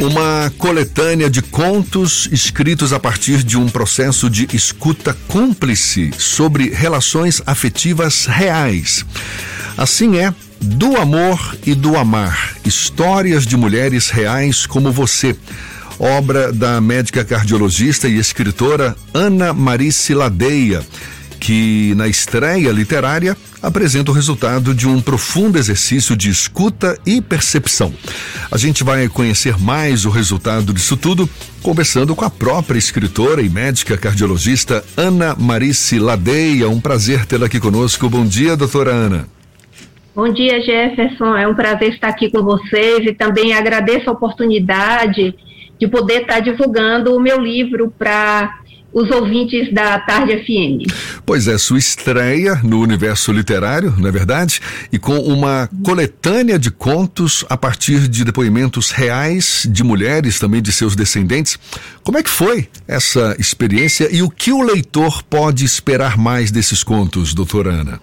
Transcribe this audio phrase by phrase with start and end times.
[0.00, 7.42] Uma coletânea de contos escritos a partir de um processo de escuta cúmplice sobre relações
[7.44, 9.04] afetivas reais.
[9.76, 15.36] Assim é Do Amor e do Amar Histórias de Mulheres Reais como Você.
[15.98, 20.82] Obra da médica cardiologista e escritora Ana Marice Ladeia
[21.40, 27.92] que na estreia literária apresenta o resultado de um profundo exercício de escuta e percepção.
[28.50, 31.28] A gente vai conhecer mais o resultado disso tudo
[31.62, 36.68] conversando com a própria escritora e médica cardiologista Ana Marice Ladeia.
[36.68, 38.08] Um prazer tê-la aqui conosco.
[38.08, 39.26] Bom dia, doutora Ana.
[40.14, 41.36] Bom dia, Jefferson.
[41.36, 45.34] É um prazer estar aqui com vocês e também agradeço a oportunidade
[45.78, 48.60] de poder estar divulgando o meu livro para
[48.92, 50.92] os ouvintes da Tarde FM.
[51.24, 54.60] Pois é, sua estreia no universo literário, não é verdade?
[54.92, 60.72] E com uma coletânea de contos a partir de depoimentos reais de mulheres, também de
[60.72, 61.58] seus descendentes.
[62.02, 66.82] Como é que foi essa experiência e o que o leitor pode esperar mais desses
[66.82, 68.00] contos, doutora Ana?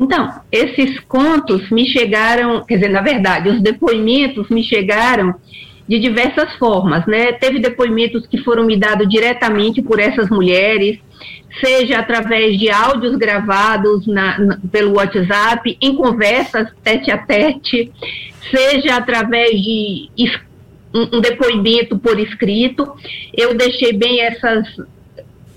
[0.00, 5.34] Então, esses contos me chegaram, quer dizer, na verdade, os depoimentos me chegaram
[5.88, 7.32] de diversas formas, né?
[7.32, 10.98] Teve depoimentos que foram me dados diretamente por essas mulheres,
[11.60, 17.92] seja através de áudios gravados na, na, pelo WhatsApp, em conversas tete a tete,
[18.50, 20.08] seja através de
[20.94, 22.94] um, um depoimento por escrito.
[23.36, 24.66] Eu deixei bem essas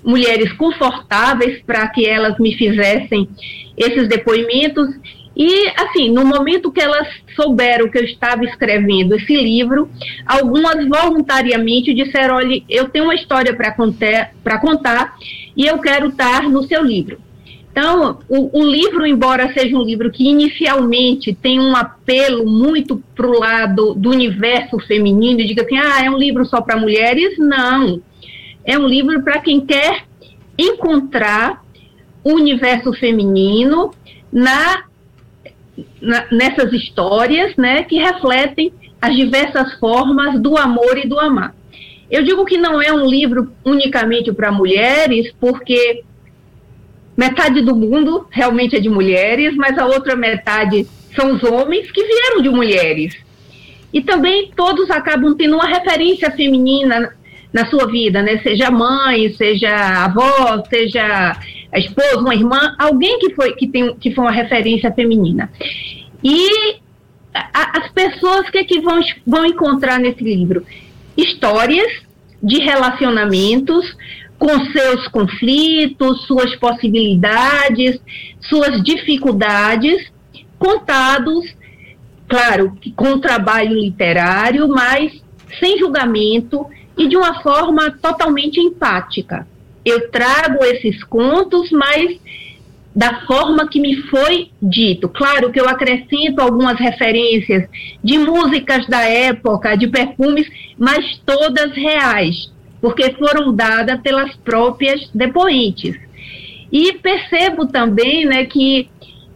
[0.04, 3.28] mulheres confortáveis para que elas me fizessem
[3.76, 4.88] esses depoimentos
[5.36, 9.90] e, assim, no momento que elas souberam que eu estava escrevendo esse livro,
[10.24, 13.70] algumas voluntariamente disseram: olha, eu tenho uma história para
[14.58, 15.14] contar,
[15.54, 17.18] e eu quero estar no seu livro.
[17.70, 23.26] Então, o, o, livro, embora seja um livro que inicialmente tem um apelo muito para
[23.26, 28.00] o lado do universo feminino, diga assim, ah, é um livro só para mulheres, não.
[28.64, 30.04] É um livro para quem quer
[30.56, 31.62] encontrar
[32.24, 33.90] o universo feminino
[34.32, 34.86] na
[36.06, 41.54] na, nessas histórias, né, que refletem as diversas formas do amor e do amar.
[42.10, 46.04] Eu digo que não é um livro unicamente para mulheres, porque
[47.16, 52.04] metade do mundo realmente é de mulheres, mas a outra metade são os homens que
[52.04, 53.16] vieram de mulheres.
[53.92, 57.12] E também todos acabam tendo uma referência feminina
[57.52, 58.38] na sua vida, né?
[58.38, 59.74] Seja mãe, seja
[60.04, 61.36] avó, seja
[61.72, 65.50] a esposa, uma irmã, alguém que foi que tem que foi uma referência feminina.
[66.22, 66.76] E
[67.34, 70.64] a, as pessoas que, é que vão, vão encontrar nesse livro?
[71.16, 72.02] Histórias
[72.42, 73.96] de relacionamentos
[74.38, 77.98] com seus conflitos, suas possibilidades,
[78.40, 80.12] suas dificuldades,
[80.58, 81.54] contados,
[82.28, 85.12] claro, com trabalho literário, mas
[85.58, 86.66] sem julgamento
[86.98, 89.46] e de uma forma totalmente empática
[89.86, 92.18] eu trago esses contos, mas
[92.94, 95.08] da forma que me foi dito.
[95.08, 97.68] Claro que eu acrescento algumas referências
[98.02, 105.94] de músicas da época, de perfumes, mas todas reais, porque foram dadas pelas próprias depoentes.
[106.72, 108.88] E percebo também né, que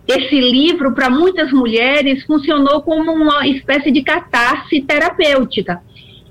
[0.08, 5.80] esse livro, para muitas mulheres, funcionou como uma espécie de catarse terapêutica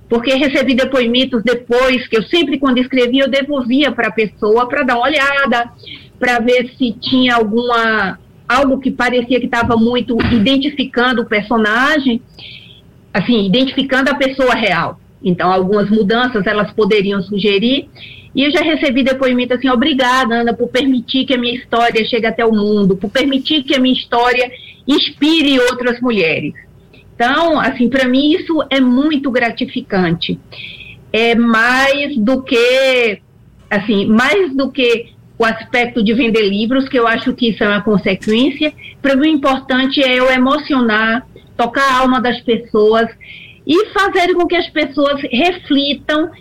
[0.10, 4.82] porque recebi depoimentos depois, que eu sempre, quando escrevia, eu devolvia para a pessoa para
[4.82, 5.72] dar uma olhada,
[6.20, 8.18] para ver se tinha alguma
[8.48, 12.20] algo que parecia que estava muito identificando o personagem,
[13.14, 15.00] assim, identificando a pessoa real.
[15.24, 17.88] Então, algumas mudanças elas poderiam sugerir.
[18.34, 22.26] E eu já recebi depoimento assim: obrigada, Ana, por permitir que a minha história chegue
[22.26, 24.52] até o mundo, por permitir que a minha história
[24.88, 26.54] inspire outras mulheres.
[27.20, 30.40] Então, assim, para mim isso é muito gratificante.
[31.12, 33.20] É mais do que,
[33.70, 37.68] assim, mais do que o aspecto de vender livros, que eu acho que isso é
[37.68, 38.72] uma consequência.
[39.02, 43.10] Para mim, o importante é eu emocionar, tocar a alma das pessoas
[43.68, 46.32] e fazer com que as pessoas reflitam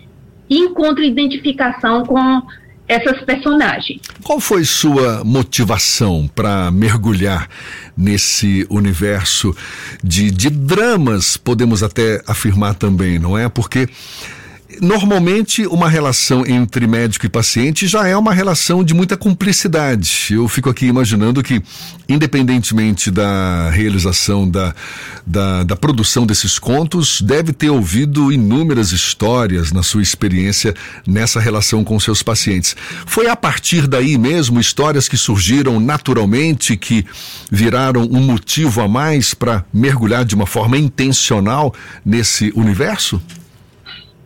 [0.49, 2.41] e encontrem identificação com
[2.89, 4.01] essas personagens.
[4.23, 7.47] Qual foi sua motivação para mergulhar
[7.95, 9.55] nesse universo
[10.03, 13.47] de, de dramas, podemos até afirmar também, não é?
[13.47, 13.87] Porque
[14.81, 20.27] Normalmente, uma relação entre médico e paciente já é uma relação de muita cumplicidade.
[20.29, 21.59] Eu fico aqui imaginando que,
[22.07, 24.75] independentemente da realização da,
[25.25, 30.75] da, da, produção desses contos, deve ter ouvido inúmeras histórias na sua experiência
[31.05, 32.75] nessa relação com seus pacientes.
[33.07, 37.03] Foi a partir daí mesmo histórias que surgiram naturalmente, que
[37.51, 41.73] viraram um motivo a mais para mergulhar de uma forma intencional
[42.05, 43.19] nesse universo?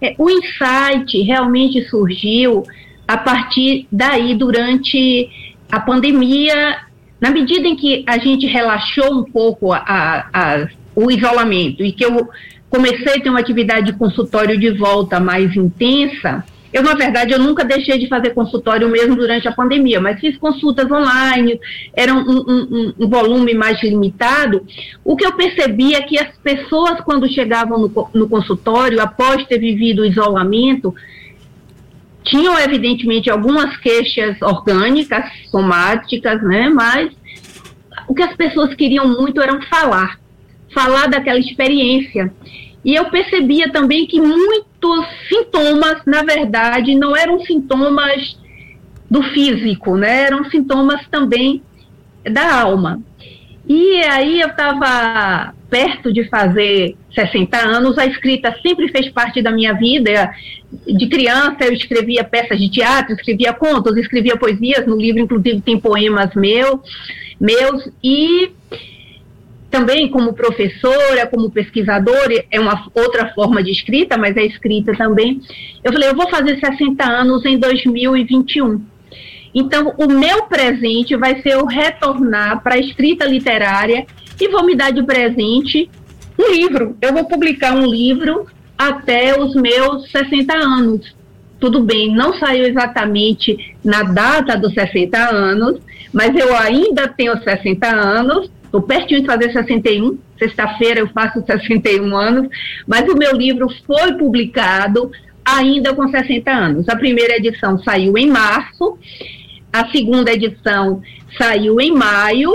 [0.04, 2.64] É, o insight realmente surgiu
[3.08, 5.30] a partir daí, durante
[5.72, 6.78] a pandemia,
[7.22, 12.04] na medida em que a gente relaxou um pouco a, a, o isolamento e que
[12.04, 12.28] eu
[12.70, 17.40] comecei a ter uma atividade de consultório de volta mais intensa, eu, na verdade, eu
[17.40, 21.60] nunca deixei de fazer consultório mesmo durante a pandemia, mas fiz consultas online,
[21.96, 24.66] era um, um, um, volume mais limitado.
[25.06, 29.60] O que eu percebi é que as pessoas, quando chegavam no, no consultório, após ter
[29.60, 30.96] vivido o isolamento,
[32.24, 36.70] tinham, evidentemente, algumas queixas orgânicas, somáticas, né?
[36.70, 37.12] Mas
[38.08, 40.20] o que as pessoas queriam muito era falar,
[40.74, 42.34] falar daquela experiência.
[42.84, 44.20] E eu percebia também que
[44.84, 48.38] muitos sintomas, na verdade, não eram sintomas
[49.10, 50.24] do físico, né?
[50.24, 51.62] Eram sintomas também
[52.30, 53.02] da alma.
[53.66, 59.52] E aí eu estava perto de fazer 60 anos, a escrita sempre fez parte da
[59.52, 60.32] minha vida.
[60.86, 65.80] De criança eu escrevia peças de teatro, escrevia contos, escrevia poesias, no livro inclusive tem
[65.80, 66.82] poemas meu,
[67.40, 68.52] meus, e
[69.74, 75.42] também como professora, como pesquisadora, é uma outra forma de escrita, mas é escrita também.
[75.84, 78.80] Eu falei, eu vou fazer 60 anos em 2021.
[79.52, 84.06] Então, o meu presente vai ser eu retornar para a escrita literária
[84.40, 85.90] e vou me dar de presente
[86.38, 86.96] um livro.
[87.02, 88.46] Eu vou publicar um livro
[88.78, 91.16] até os meus 60 anos.
[91.60, 95.80] Tudo bem, não saiu exatamente na data dos 60 anos,
[96.14, 102.18] mas eu ainda tenho 60 anos Estou pertinho de fazer 61, sexta-feira eu faço 61
[102.18, 102.48] anos,
[102.88, 105.12] mas o meu livro foi publicado
[105.46, 106.90] ainda com 60 anos.
[106.90, 108.98] A primeira edição saiu em março,
[109.72, 111.04] a segunda edição
[111.38, 112.52] saiu em maio,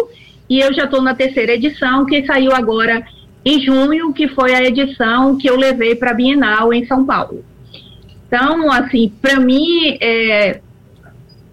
[0.50, 3.06] e eu já estou na terceira edição, que saiu agora
[3.44, 7.44] em junho, que foi a edição que eu levei para a Bienal em São Paulo.
[8.26, 10.60] Então, assim, para mim, é,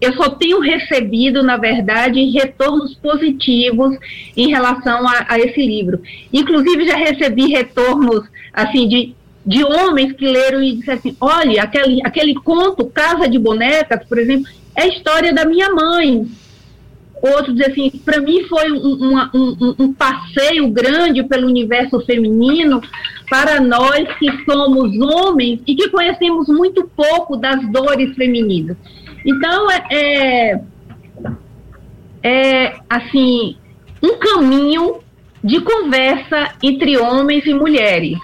[0.05, 3.97] eu só tenho recebido, na verdade, retornos positivos
[4.37, 6.01] em relação a, a, esse livro.
[6.31, 8.23] Inclusive, já recebi retornos,
[8.53, 9.15] assim, de,
[9.45, 14.19] de homens que leram e disseram assim, olha, aquele, aquele conto, Casa de Bonecas, por
[14.19, 16.27] exemplo, é a história da minha mãe.
[17.21, 22.79] Outros dizem assim, para mim foi um, um, um passeio grande pelo universo feminino,
[23.27, 28.77] para nós que somos homens e que conhecemos muito pouco das dores femininas.
[29.25, 30.61] Então, é, é,
[32.23, 33.57] é assim,
[34.01, 34.99] um caminho
[35.43, 38.19] de conversa entre homens e mulheres.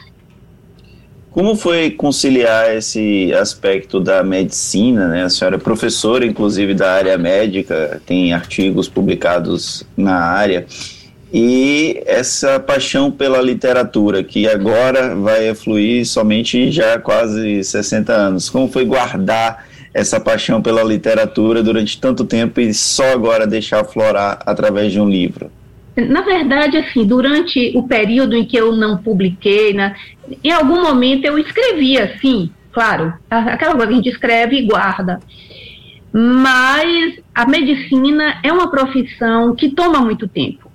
[1.32, 5.24] Como foi conciliar esse aspecto da medicina, né?
[5.24, 10.66] A senhora é professora, inclusive, da área médica, tem artigos publicados na área,
[11.34, 18.50] e essa paixão pela literatura, que agora vai fluir somente já quase 60 anos.
[18.50, 24.40] Como foi guardar essa paixão pela literatura durante tanto tempo e só agora deixar aflorar
[24.46, 25.52] através de um livro?
[25.96, 29.96] Na verdade, assim, durante o período em que eu não publiquei, né,
[30.44, 35.20] em algum momento eu escrevia, sim, claro, aquela coisa que a gente escreve e guarda.
[36.14, 40.72] Mas a medicina é uma profissão que toma muito tempo.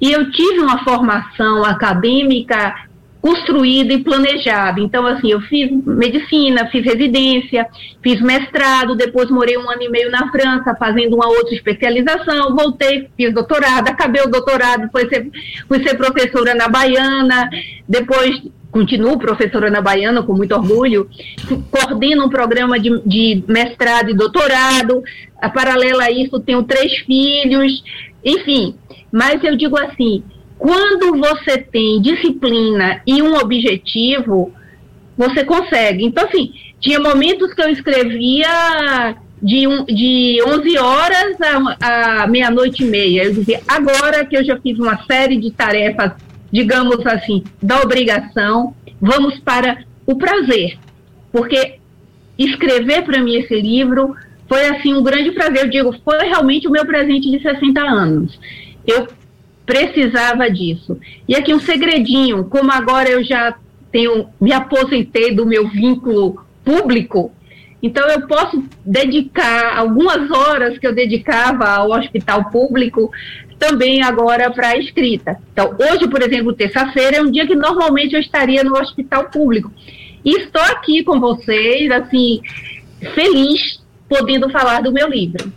[0.00, 2.74] E eu tive uma formação acadêmica
[3.20, 4.80] construída e planejada.
[4.80, 7.66] Então, assim, eu fiz medicina, fiz residência,
[8.02, 13.08] fiz mestrado, depois morei um ano e meio na França fazendo uma outra especialização, voltei,
[13.16, 15.30] fiz doutorado, acabei o doutorado, fui ser,
[15.68, 17.48] fui ser professora na Baiana,
[17.88, 18.40] depois
[18.70, 21.08] continuo professora na Baiana com muito orgulho,
[21.70, 25.02] coordeno um programa de, de mestrado e doutorado,
[25.42, 27.82] a paralela a isso tenho três filhos,
[28.24, 28.76] enfim,
[29.12, 30.22] mas eu digo assim,
[30.60, 34.52] quando você tem disciplina e um objetivo,
[35.16, 36.04] você consegue.
[36.04, 41.36] Então, assim, tinha momentos que eu escrevia de, um, de 11 horas
[41.80, 43.24] a, a meia-noite e meia.
[43.24, 46.12] Eu dizia, agora que eu já fiz uma série de tarefas,
[46.52, 50.76] digamos assim, da obrigação, vamos para o prazer.
[51.32, 51.78] Porque
[52.38, 54.14] escrever para mim esse livro
[54.46, 55.64] foi, assim, um grande prazer.
[55.64, 58.38] Eu digo, foi realmente o meu presente de 60 anos.
[58.86, 59.08] Eu
[59.66, 60.98] precisava disso.
[61.28, 63.54] E aqui um segredinho, como agora eu já
[63.90, 67.32] tenho, me aposentei do meu vínculo público,
[67.82, 73.10] então eu posso dedicar algumas horas que eu dedicava ao hospital público
[73.58, 75.38] também agora para a escrita.
[75.52, 79.70] Então, hoje, por exemplo, terça-feira é um dia que normalmente eu estaria no hospital público.
[80.24, 82.40] E estou aqui com vocês, assim,
[83.14, 85.52] feliz podendo falar do meu livro.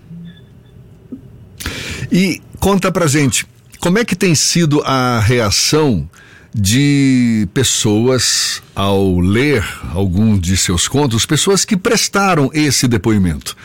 [2.12, 3.46] E conta pra gente,
[3.84, 6.10] como é que tem sido a reação
[6.56, 9.62] de pessoas ao ler
[9.94, 13.58] algum de seus contos, pessoas que prestaram esse depoimento?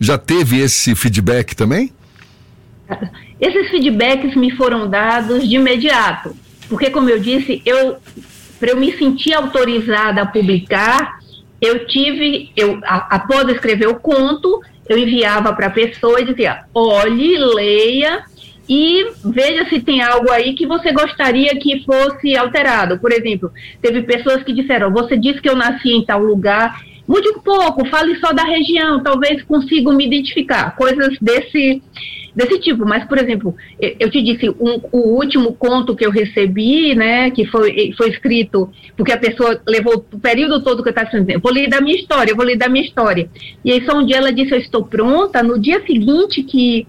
[0.00, 1.92] Já teve esse feedback também?
[3.40, 6.34] Esses feedbacks me foram dados de imediato,
[6.68, 7.96] porque como eu disse, eu
[8.58, 11.20] para eu me sentir autorizada a publicar,
[11.60, 17.38] eu tive, eu após escrever o conto, eu enviava para a pessoa e dizia: olhe,
[17.38, 18.24] leia
[18.70, 23.00] e veja se tem algo aí que você gostaria que fosse alterado.
[23.00, 23.50] Por exemplo,
[23.82, 27.84] teve pessoas que disseram: você disse que eu nasci em tal lugar, mude um pouco,
[27.88, 30.76] fale só da região, talvez consiga me identificar.
[30.76, 31.82] Coisas desse
[32.32, 32.86] desse tipo.
[32.86, 37.44] Mas, por exemplo, eu te disse, um, o último conto que eu recebi, né, que
[37.46, 41.52] foi, foi escrito, porque a pessoa levou o período todo que eu estava dizendo, vou
[41.52, 43.28] ler da minha história, eu vou ler da minha história.
[43.64, 46.86] E aí só um dia ela disse, eu estou pronta, no dia seguinte que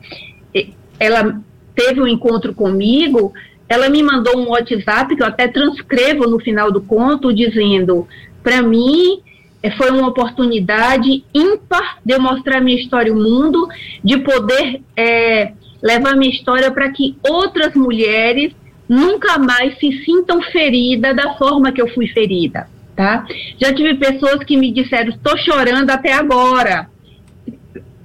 [0.99, 1.41] ela
[1.81, 3.33] teve um encontro comigo,
[3.67, 8.07] ela me mandou um WhatsApp, que eu até transcrevo no final do conto, dizendo,
[8.43, 9.21] para mim,
[9.63, 13.67] é, foi uma oportunidade ímpar de eu mostrar minha história ao mundo,
[14.03, 18.53] de poder é, levar minha história para que outras mulheres
[18.87, 23.25] nunca mais se sintam feridas da forma que eu fui ferida, tá?
[23.57, 26.89] Já tive pessoas que me disseram, estou chorando até agora,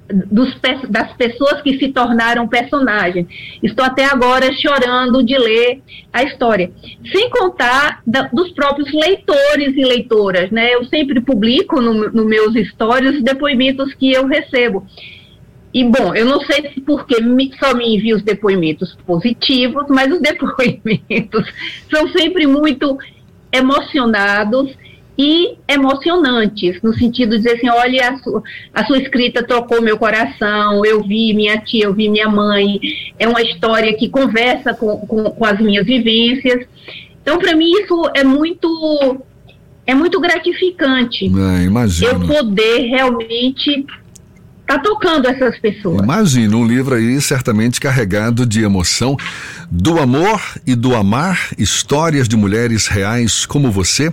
[0.08, 0.56] dos,
[0.88, 3.26] das pessoas que se tornaram personagens.
[3.62, 5.82] Estou até agora chorando de ler
[6.12, 6.70] a história.
[7.12, 10.74] Sem contar da, dos próprios leitores e leitoras, né?
[10.74, 14.86] Eu sempre publico nos no meus stories os depoimentos que eu recebo.
[15.74, 20.10] E, bom, eu não sei se porque me, só me envia os depoimentos positivos, mas
[20.10, 21.52] os depoimentos
[21.90, 22.96] são sempre muito
[23.52, 24.74] emocionados
[25.18, 28.42] e emocionantes, no sentido de dizer assim, olha, a sua,
[28.74, 32.78] a sua escrita tocou meu coração, eu vi minha tia, eu vi minha mãe,
[33.18, 36.66] é uma história que conversa com, com, com as minhas vivências.
[37.22, 39.22] Então, para mim, isso é muito
[39.86, 41.26] é muito gratificante.
[41.26, 42.10] É, imagino.
[42.10, 43.86] Eu poder realmente
[44.66, 46.02] tá tocando essas pessoas.
[46.02, 49.16] Imagina um livro aí certamente carregado de emoção
[49.70, 54.12] do amor e do amar, histórias de mulheres reais como você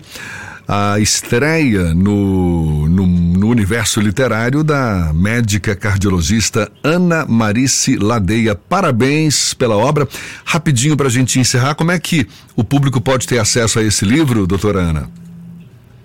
[0.68, 8.56] a estreia no, no, no, universo literário da médica cardiologista Ana Marice Ladeia.
[8.56, 10.08] Parabéns pela obra.
[10.46, 14.06] Rapidinho para a gente encerrar, como é que o público pode ter acesso a esse
[14.06, 15.10] livro, doutora Ana?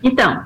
[0.02, 0.42] Então,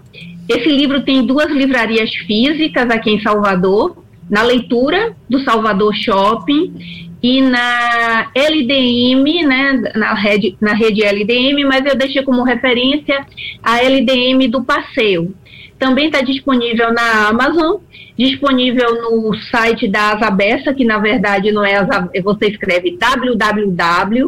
[0.48, 7.40] esse livro tem duas livrarias físicas aqui em Salvador, na leitura do Salvador Shopping e
[7.40, 13.24] na LDM, né, na rede, na rede LDM, mas eu deixei como referência
[13.62, 15.32] a LDM do Passeio.
[15.78, 17.76] Também está disponível na Amazon,
[18.18, 24.20] disponível no site da Asabessa, que na verdade não é Asa, você escreve www.asabeca,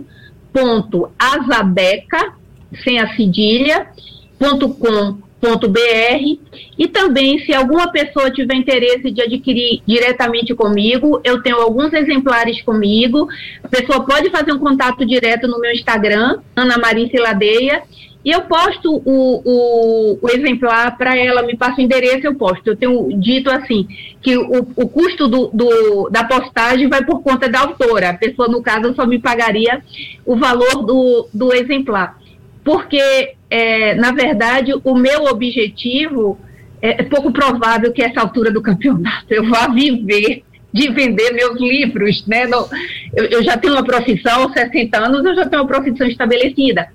[2.84, 3.88] sem a cedilha,
[4.38, 6.38] .com www.br
[6.78, 12.62] e também se alguma pessoa tiver interesse de adquirir diretamente comigo, eu tenho alguns exemplares
[12.62, 13.28] comigo.
[13.62, 17.82] A pessoa pode fazer um contato direto no meu Instagram, Ana Maria Ladeia,
[18.24, 22.66] e eu posto o, o, o exemplar para ela, me passa o endereço, eu posto.
[22.68, 23.86] Eu tenho dito assim,
[24.22, 28.10] que o, o custo do, do, da postagem vai por conta da autora.
[28.10, 29.82] A pessoa, no caso, só me pagaria
[30.24, 32.18] o valor do, do exemplar
[32.64, 36.38] porque, é, na verdade, o meu objetivo
[36.80, 40.42] é, é pouco provável que essa altura do campeonato eu vá viver
[40.72, 42.46] de vender meus livros, né?
[42.46, 42.66] No,
[43.14, 46.88] eu, eu, já tenho uma profissão, aos 60 anos eu já tenho uma profissão estabelecida.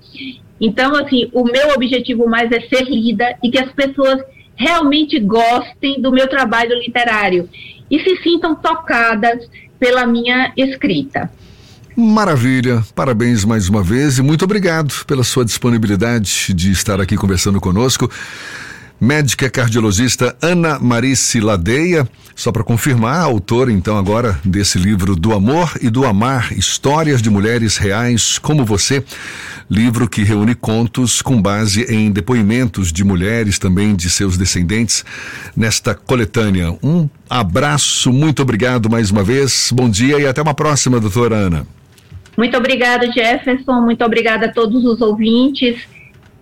[0.60, 4.22] Então, assim, o meu objetivo mais é ser lida e que as pessoas
[4.54, 7.48] realmente gostem do meu trabalho literário
[7.90, 9.48] e se sintam tocadas
[9.78, 11.30] pela minha escrita.
[11.96, 17.60] Maravilha, parabéns mais uma vez e muito obrigado pela sua disponibilidade de estar aqui conversando
[17.60, 18.10] conosco.
[19.00, 25.72] Médica cardiologista Ana Marice Ladeia, só para confirmar, autora então agora desse livro Do Amor
[25.80, 29.02] e do Amar, Histórias de Mulheres Reais como Você,
[29.70, 35.02] livro que reúne contos com base em depoimentos de mulheres também de seus descendentes
[35.56, 36.76] nesta coletânea.
[36.82, 41.79] Um abraço, muito obrigado mais uma vez, bom dia e até uma próxima, doutora Ana.
[42.40, 43.82] Muito obrigada, Jefferson.
[43.82, 45.76] Muito obrigada a todos os ouvintes.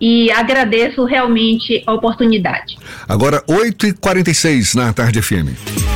[0.01, 2.77] e agradeço realmente a oportunidade.
[3.05, 5.88] Agora, 8h46 na Tarde FM.